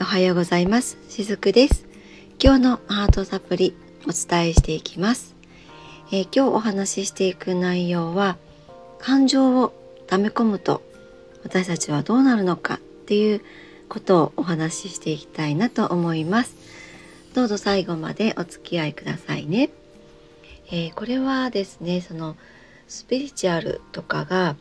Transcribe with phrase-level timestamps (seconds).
[0.00, 0.98] おはようございます。
[1.08, 1.86] しずくです。
[2.42, 3.74] 今日のハートサプリ
[4.08, 5.34] お伝えしていきます、
[6.10, 8.38] えー、今日お話ししていく内容は
[8.98, 9.74] 感情を
[10.06, 10.82] 溜め込むと
[11.42, 13.42] 私たちはどうなるのかっていう
[13.90, 16.54] ことをお話ししていきたいなと思います。
[17.34, 19.68] どうぞ最後までお付き合いくださいね、
[20.72, 22.36] えー、これはですねその
[22.88, 24.56] スピリチュアルとかが、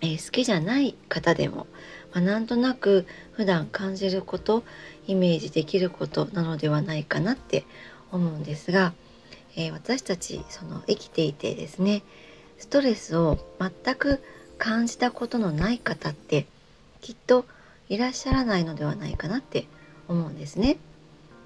[0.00, 1.66] えー、好きじゃない方でも
[2.12, 4.64] まあ、なんとなく普段感じること
[5.06, 7.64] イメージできることなのではないかなって
[8.12, 8.92] 思うんですが、
[9.56, 12.02] えー、私たちその生きていてですね
[12.58, 14.22] ストレスを全く
[14.58, 16.46] 感じたことのない方って
[17.00, 17.44] きっと
[17.88, 19.66] いらっしゃらないのではないかなって
[20.08, 20.76] 思うんですね。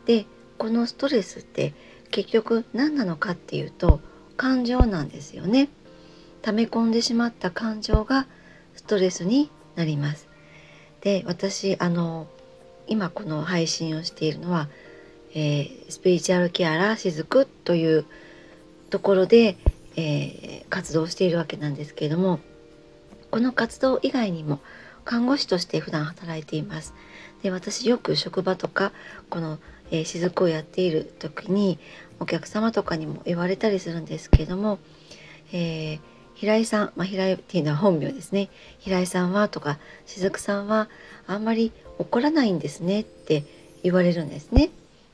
[0.06, 0.26] で
[0.58, 1.74] このストレスって
[2.10, 4.00] 結局何なのかっていうと
[4.36, 5.68] 感情なんですよね。
[6.40, 8.26] 溜め込んでしまった感情が
[8.74, 10.31] ストレスになります。
[11.02, 12.26] で私あの
[12.86, 14.68] 今この配信をしているのは、
[15.34, 18.06] えー、スピリチュアルケアラーしずくという
[18.90, 19.56] ところで、
[19.96, 22.40] えー、活動しているわけなんですけれども
[23.30, 24.60] この活動以外にも
[25.04, 26.94] 看護師として普段働いています。
[27.42, 28.92] で私よく職場とか
[29.28, 29.58] この、
[29.90, 31.78] えー、雫をやっている時に
[32.20, 34.78] お客様とかにも言われたりするんですけれども、
[35.52, 36.00] えー、
[36.42, 38.48] 平井さん、まあ、平井っていうのは本名ですね
[38.80, 40.88] 平井さんはとか雫さんは
[41.28, 43.44] あんまり怒らないんですねって
[43.84, 44.70] 言われるんですね。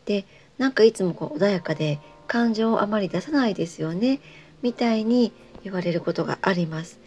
[0.06, 0.24] で
[0.56, 4.20] なんかいつもこう穏やかで感情をあまり出さないですよね
[4.62, 5.30] みたいに
[5.64, 6.98] 言われることがあります。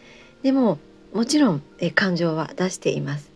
[0.43, 0.77] でも
[1.15, 3.31] もちろんえ感情は出しています。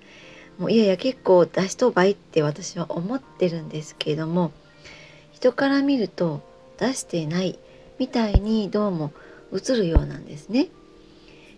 [0.59, 4.52] もういやいや結構出しとばいって私は思ってるんですけれども
[5.31, 6.47] 人から見ると
[6.78, 7.58] 出してない
[7.97, 9.11] みたいにどうも
[9.55, 10.67] 映るようなんですね。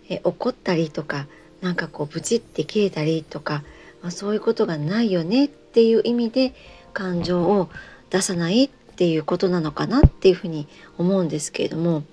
[0.08, 1.26] え怒ったりとか
[1.60, 3.62] なんかこうブチって切れたりとか、
[4.02, 6.54] まあ、そういうことがないよねっていう意味で
[6.92, 7.68] 感情を
[8.10, 10.66] 出さないっていうことなのかなっていうふうに
[10.96, 12.04] 思うんですけれども、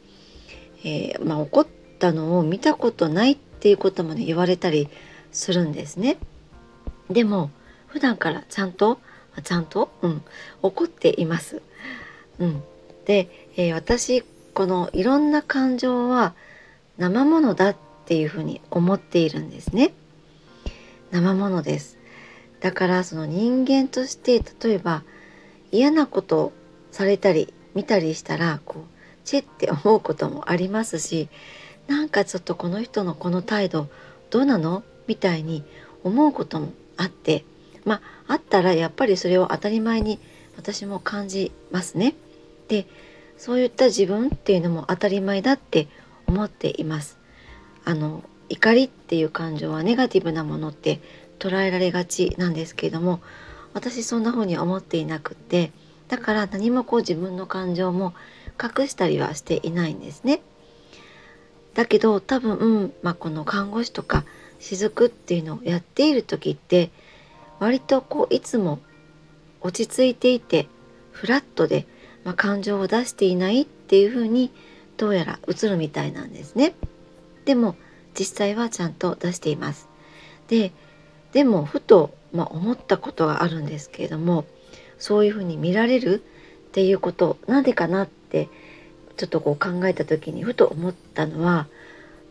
[0.84, 1.68] えー、まあ、怒っ
[2.00, 4.90] たのを見たことないっていうことまで言われたり
[5.32, 6.18] するんですね。
[7.10, 7.52] でも
[7.88, 9.00] 普段からちゃんと
[9.44, 10.22] ちゃんと、うん、
[10.62, 11.62] 怒っています。
[12.40, 12.64] うん、
[13.06, 14.24] で、えー、私
[14.56, 16.34] このいろんな感情は
[16.98, 19.94] 生ものだっていうふうに思っているんですね。
[21.12, 21.98] 生ものです。
[22.62, 25.04] だからその人間として例えば
[25.72, 26.54] 嫌なことを
[26.92, 28.84] されたり見たりしたらこう
[29.26, 31.28] チェって思うこともありますし
[31.88, 33.90] なんかちょっとこの人のこの態度
[34.30, 34.84] どうなの？
[35.08, 35.64] みたいに
[36.04, 37.44] 思うこともあって
[37.84, 37.96] ま
[38.28, 40.18] ああったらやっぱりそれを当たり前に
[40.56, 42.16] 私も感じますね。
[42.70, 42.88] で
[43.38, 45.88] そういった自分っていうのも当たり前だって
[46.28, 47.18] 思っています。
[47.84, 51.00] あの怒りっていう感情はネガティブなものって
[51.40, 53.22] 捉えられがちなんですけれども
[53.74, 55.72] 私そんな風に思っていなくって
[56.08, 58.14] だから何もこう自分の感情も
[58.62, 60.42] 隠したりはしていないんですね。
[61.74, 64.24] だけど多分、まあ、この看護師とか
[64.60, 66.90] 雫っていうのをやっている時って
[67.60, 68.80] 割とこういつも
[69.62, 70.68] 落ち着いていて
[71.12, 71.86] フラットで
[72.26, 74.52] まあ、感情を出していないっていうふうに
[74.98, 76.74] どうやら映るみたいなんですね。
[77.46, 77.76] でも
[78.18, 79.88] 実際はちゃんと出しています。
[80.50, 80.74] で
[81.32, 84.46] でもふと、まあ、思ったことがあるんですけれども
[84.98, 86.24] そういうふうに見られる
[86.68, 88.50] っていうことなんでかなって
[89.18, 91.68] ちょっとこう考えた時にふと思ったのは、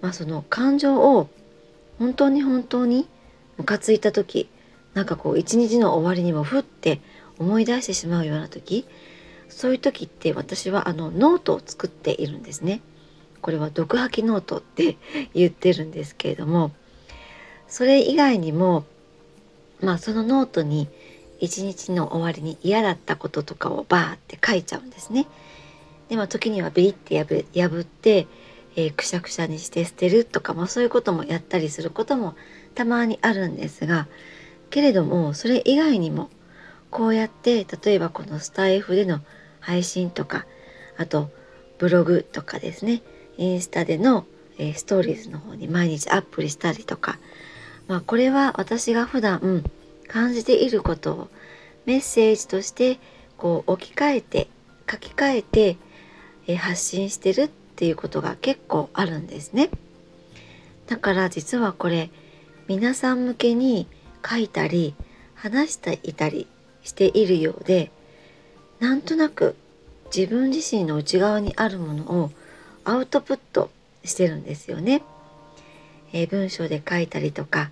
[0.01, 1.29] まあ、その感情を
[1.99, 3.07] 本当に本当に
[3.59, 4.49] ムカついた時
[4.95, 7.01] なんかこう一日の終わりにもふって
[7.39, 8.87] 思い出してしまうような時
[9.55, 12.81] そういう時って私はあのノートを作っているんですね。
[13.41, 14.97] これは毒吐きノートって
[15.33, 16.73] 言ってるんですけれども
[17.69, 18.85] それ以外にも
[19.81, 20.89] まあそのノートに
[21.41, 25.27] 一日の終わりに嫌だったこととかをバーって書いちゃうんですね。
[26.09, 28.27] でまあ時にはビリって破って、
[28.75, 32.35] えー、くしゃくしゃにして捨てるとか、まあ、そういうこともやったりすることも
[32.75, 34.09] たまにあるんですが
[34.71, 36.29] けれどもそれ以外にも
[36.91, 39.21] こうやって例えばこのスタイフでの
[39.65, 40.47] 配信とか
[40.97, 41.31] あと
[41.79, 43.03] ブログとかですね
[43.37, 44.27] インスタでの、
[44.59, 47.19] えー、ストーリーズの方に毎日アップしたりとか、
[47.89, 49.65] まあ、これは私が普段
[50.07, 51.29] 感じていることを
[51.87, 52.99] メッセージとして
[53.37, 54.49] こう置き換えて
[54.91, 55.77] 書き換えて、
[56.47, 59.71] えー、発信してるっていうことが結構あるんですね。
[60.87, 62.11] だから実はこれ
[62.69, 63.89] 皆さん向けに
[64.29, 64.95] 書いたり
[65.35, 66.47] 話していたり
[66.83, 67.91] しているようで
[68.85, 69.57] なんとなく
[70.15, 72.31] 自分自身の内側にあるものを
[72.85, 73.71] アウトプット
[74.05, 75.03] してるんですよね。
[76.13, 77.71] えー、文章で書いたりとか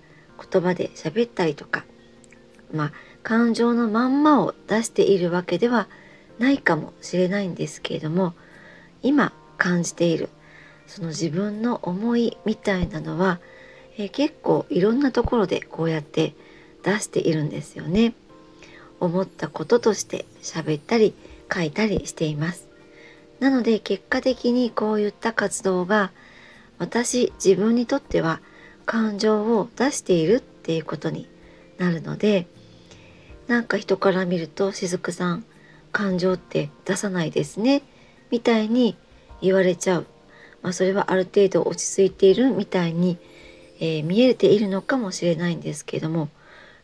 [0.51, 1.85] 言葉で喋ったりとか
[2.73, 5.87] まあ、感情のまんまを出しているわけでは
[6.39, 8.33] ないかもしれないんですけれども
[9.03, 10.29] 今感じている
[10.87, 13.39] その自分の思いみたいなのは、
[13.97, 16.33] えー、結構いろんなところでこうやって
[16.83, 18.13] 出しているんですよね。
[19.03, 21.13] 思ったこととして喋ったり
[21.53, 22.67] 書いたりしています。
[23.39, 26.11] なので結果的にこういった活動が
[26.77, 28.39] 私自分にとっては
[28.85, 31.27] 感情を出しているっていうことに
[31.77, 32.47] なるので
[33.47, 35.43] なんか人から見るとしずくさん
[35.91, 37.83] 感情って出さないですね
[38.31, 38.95] みたいに
[39.41, 40.07] 言われちゃう、
[40.61, 43.17] まあ、それはある程度落ち着いているみたいに、
[43.79, 46.29] えー、見えているのかもしれないんですけども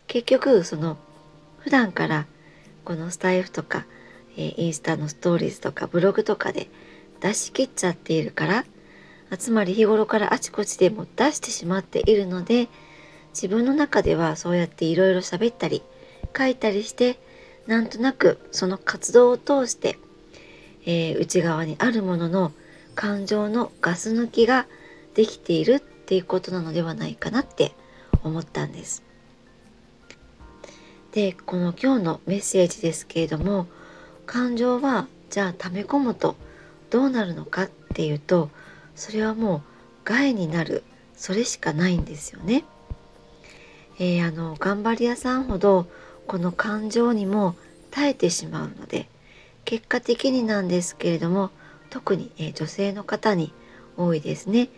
[0.07, 0.97] 結局その
[1.59, 2.25] 普段から
[2.85, 3.85] このスタイフとか、
[4.35, 6.67] えー、インスタのストーリーズとかブログとかで
[7.21, 8.65] 出し切っちゃっているから
[9.37, 12.67] つまり日頃からあちこちでも出してしまっているので
[13.33, 15.83] 自分の中ではそうやっていろいろ喋ったり
[16.35, 17.19] 書いたりして
[17.67, 19.99] なんとなくその活動を通して、
[20.85, 22.51] えー、内側にあるものの
[22.95, 24.65] 感情のガス抜きが
[25.13, 27.73] できているっていうことなのではないかなって
[28.23, 29.08] 思ったんです。
[31.11, 33.67] でこの今日のメッセージですけれども
[34.25, 36.35] 感情はじゃあ溜め込むと
[36.89, 38.49] どうなるのかっていうと
[38.95, 39.61] それはもう
[40.03, 40.83] 害になる
[41.15, 42.63] それしかないんですよね。
[43.99, 45.87] えー、あの頑張り屋さんほど
[46.25, 47.55] この感情にも
[47.91, 49.09] 耐えてしまうので
[49.65, 51.51] 結果的になんですけれども
[51.89, 53.51] 特に、えー、女性の方に
[53.97, 54.69] 多いですね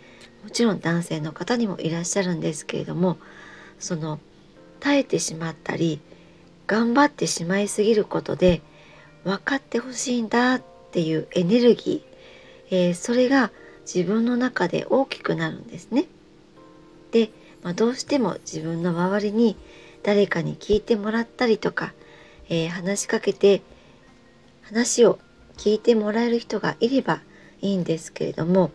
[0.43, 3.17] もちろん男性の方にもいらっしゃるんですけれども
[3.79, 4.19] その
[4.79, 6.01] 耐えてしまったり
[6.71, 8.61] 頑張ってしまいすぎることで
[9.25, 10.63] 分かってほしいんだっ
[10.93, 13.51] ていうエネルギー、えー、それが
[13.81, 16.05] 自分の中で大きくなるんですね。
[17.11, 17.29] で、
[17.61, 19.57] まあ、どうしても自分の周りに
[20.01, 21.93] 誰かに聞いてもらったりとか、
[22.47, 23.61] えー、話しかけて
[24.61, 25.19] 話を
[25.57, 27.19] 聞いてもらえる人がいれば
[27.59, 28.71] いいんですけれども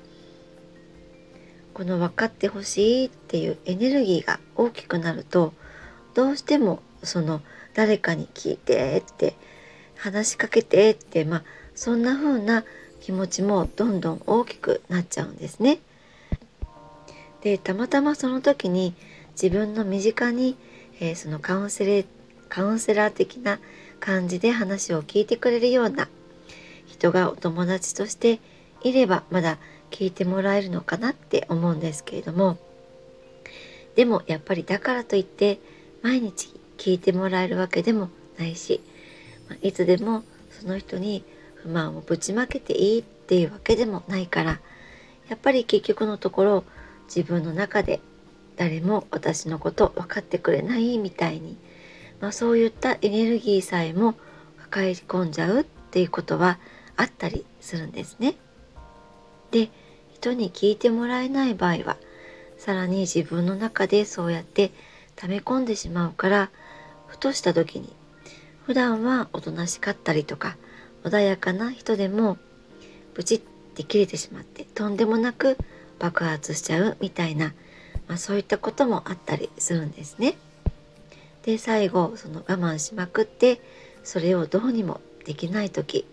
[1.73, 5.55] この分かってほしいっていうエネルギーが大きくなると
[6.13, 7.41] どうしてもその
[7.77, 9.35] 誰かに聞いてって
[9.97, 11.45] 話しかけてってまあ
[11.75, 12.65] そんな風な
[13.03, 15.79] 気持ちもどんどん大きくなっちゃうんですね。
[17.43, 18.95] でたまたまその時に
[19.41, 20.57] 自分の身近に、
[21.01, 22.07] えー、そのカウンセレ
[22.49, 23.59] カウンセラー的な
[24.01, 26.09] 感じで話を聞いてくれるような
[26.87, 28.41] 人がお友達として
[28.83, 29.59] いればまだ
[29.91, 32.57] 聞いてもらえるのかなって思うんですけれども
[33.97, 35.61] でもやっぱりだからといって
[36.03, 38.81] 毎日聞いてもらえるわけでもないし、
[39.49, 41.25] まいつでもその人に
[41.55, 44.61] 不満をぶちまけていいっていうわけでもないから
[45.29, 46.65] やっぱり結局のところ
[47.07, 48.01] 自分の中で
[48.57, 51.57] 誰も私のこと分かってくれないみたいに、
[52.21, 54.15] まあ、そういったエネルギーさえも
[54.59, 56.59] 抱え込んじゃうっていうことは
[56.97, 58.35] あったりするんですね。
[59.51, 59.71] で
[60.15, 61.97] 人に聞いてもらえない場合は
[62.59, 64.73] さらに自分の中でそうやって
[65.15, 66.51] 溜め込んでしまうから
[67.17, 67.89] ふとした時に
[68.67, 70.59] 普段はおとなしかったりとか
[71.03, 72.37] 穏やかな人でも
[73.15, 73.41] ブチっ
[73.75, 75.57] て切れてしまってとんでもなく
[75.99, 77.55] 爆発しちゃうみたいな、
[78.07, 80.37] まあ、そういったこともあったりするんですね。
[81.45, 83.63] で最後その我慢しまくって
[84.05, 86.05] それをどうにもできない時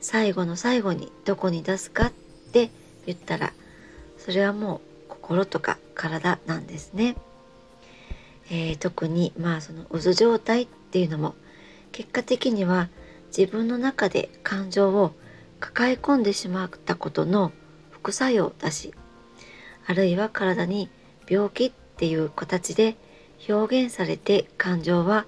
[0.00, 2.12] 最後の最後にどこに出すかっ
[2.52, 2.70] て
[3.06, 3.52] 言ったら
[4.18, 7.14] それはもう心とか体なんですね。
[8.54, 11.34] えー、特にまあその渦状態っていうのも
[11.90, 12.90] 結果的には
[13.36, 15.12] 自分の中で感情を
[15.58, 17.50] 抱え込んでしまったことの
[17.90, 18.92] 副作用だし
[19.86, 20.90] あるいは体に
[21.26, 22.96] 病気っていう形で
[23.48, 25.24] 表現されて感情は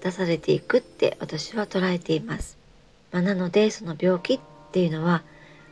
[0.00, 2.56] 出されていくって私は捉えています。
[3.10, 5.24] まあ、なのでその病気っていうのは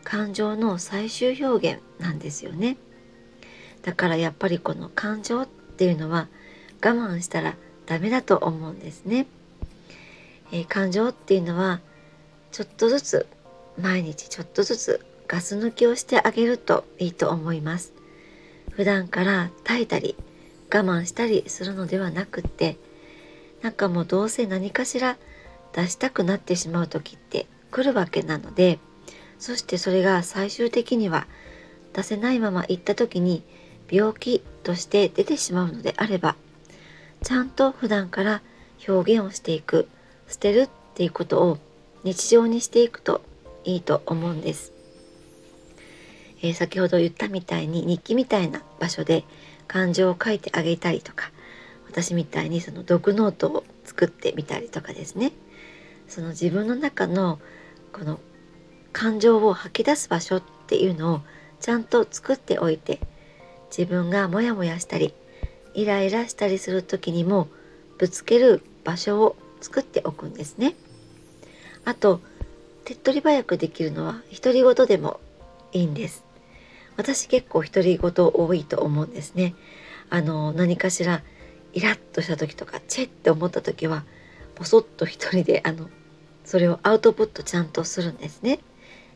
[0.03, 2.77] 感情の最終表現なんですよね。
[3.83, 6.29] だからやっぱりこの感情っていうのは
[6.83, 7.57] 我慢したら
[7.87, 9.27] ダメだと思うんですね。
[10.53, 11.81] えー、感情っていうのは
[12.53, 13.27] ちょっとずつ
[13.81, 17.93] 毎日ちょっとずつガス抜きをしてあげるといいと思います
[18.71, 20.17] 普段から耐えたり
[20.73, 22.77] 我慢したりするのではなくって
[23.63, 25.17] なんかもうどうせ何かしら
[25.73, 28.79] 出したくなってしまう時って来るわけなので
[29.39, 31.27] そしてそれが最終的には
[31.93, 33.43] 出せないまま行った時に
[33.91, 36.37] 病気として出てしまうのであれば
[37.23, 38.43] ちゃんと普段から
[38.87, 39.89] 表現をしていく
[40.29, 41.59] 捨てるっていうことを
[42.05, 43.23] 日常にしていくと
[43.65, 44.73] いいと思うんです。
[46.43, 49.25] えー、先ほど言ったみたいに日記みたいな場所で
[49.67, 51.31] 感情を書いてあげたりとか
[51.89, 55.33] 私みたいにその毒ノートを作ってみたりとかですね
[56.09, 57.41] その自分の中の
[57.93, 58.21] この
[58.93, 61.21] 感情を吐き出す場所っていうのを
[61.61, 63.01] ちゃんと作っておいて
[63.77, 65.15] 自分がモヤモヤしたり
[65.77, 67.49] イライラしたりする時にも
[67.99, 70.75] ぶつける場所を作っておくんですね。
[71.85, 72.21] あと
[72.85, 75.21] 手っ取り早くできるのは独り言でも
[75.73, 76.25] いいんです。
[76.97, 79.55] 私結構独り言多いと思うんですね。
[80.09, 81.23] あの何かしら
[81.75, 84.05] イラッとした時とかチェって思った時は
[84.55, 85.91] ポソッと一人であの
[86.47, 88.61] それをアウトプットちゃんとするんですね。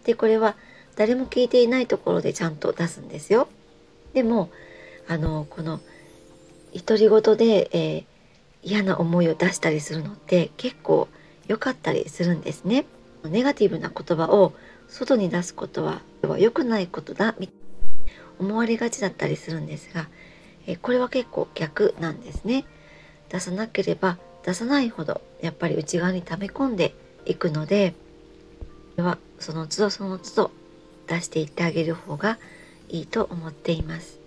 [0.05, 0.57] でこれは
[0.97, 3.49] 誰も聞いていないところでちゃんと出すんですよ。
[4.13, 4.51] でも
[5.09, 5.81] あのこの
[6.75, 8.05] 独り言で、えー、
[8.63, 11.09] 嫌な思いを出したりするのって結構
[11.47, 12.87] 良かったりするんですね。
[13.25, 14.53] ネガティブな言葉を
[14.89, 16.01] 外に出すことは
[16.39, 17.51] 良くないことだみ
[18.39, 20.09] 思われがちだったりするんですが、
[20.67, 22.65] えこれは結構逆なんですね。
[23.29, 26.95] 出さなければ出さないほどやっぱり内側に溜め込んで
[27.27, 27.95] いくので
[28.97, 30.51] ではその都度その都度
[31.07, 32.39] 出していってあげる方が
[32.89, 34.19] いいと思っています。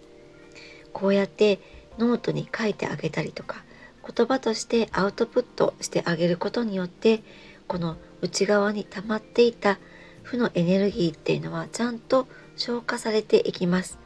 [0.93, 1.59] こうやって
[1.97, 3.63] ノートに書いてあげたりとか
[4.07, 7.23] 言葉としてアウトプットしてあげることによって
[7.67, 9.79] この内側に溜まっていた
[10.23, 13.97] 負のエネルギーっていうのはちゃんと消化されていきます。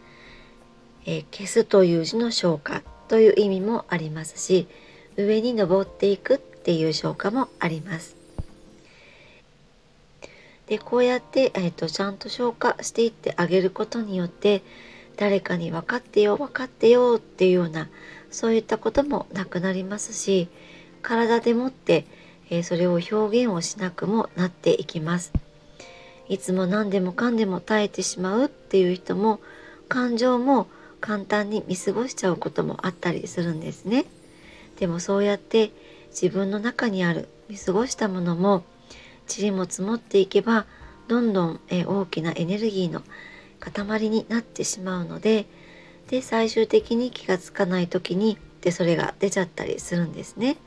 [1.05, 4.67] えー、消すという字の消化という意味もありますし
[5.15, 8.15] 上に登っていくっていう消化もあります。
[10.67, 14.61] でこうやって、えーと、ちゃんと消化していってあげることによって
[15.17, 17.89] 誰かに分かってよ分かってよっていうような
[18.29, 20.47] そういったこともなくなりますし
[21.01, 22.05] 体でもって、
[22.49, 25.31] えー、それを表現をしなくもなっていきます。
[26.29, 29.39] いつも何でもかんでも耐えてしまうっていう人も
[29.87, 30.67] 感情も
[30.99, 34.05] 簡単に見過ごしちゃうこともあったりするんですね。
[34.77, 35.71] でもそうやって
[36.09, 38.63] 自分の中にある見過ごしたものも
[39.33, 40.65] 塵も積もっていけば
[41.07, 43.01] どんどん、え大きなエネルギーの
[43.59, 45.45] 塊になってしまうので
[46.09, 50.57] で最終的に気が付かない時にでそれが出ちゃったりするんですね。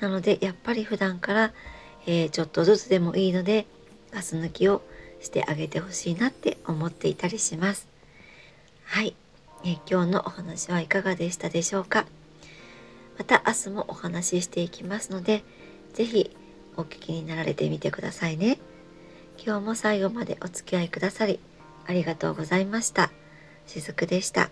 [0.00, 1.52] なのでやっぱり普段から、
[2.06, 3.66] えー、ちょっとずつでもいいので
[4.10, 4.82] ガス抜きを
[5.20, 7.88] してあげてほしいなって思っていたりします。
[8.84, 9.14] はい、
[9.64, 12.06] えー、今日のお話はいかがでしたでしょうか？
[13.18, 15.44] また明日もお話ししていきますので
[15.94, 16.36] 是非
[16.76, 18.58] お聞きになられてみてくださいね。
[19.44, 21.38] 今日も最後までお付き合いくださり
[21.86, 23.10] ありがとうございました。
[23.66, 24.50] しずくでした。